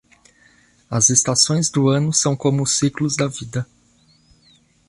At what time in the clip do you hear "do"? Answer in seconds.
1.69-1.87